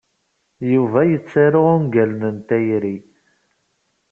Yuba 0.73 0.99
yettaru 1.11 1.61
ungalen 1.73 2.23
n 2.35 2.37
tayri. 2.47 2.95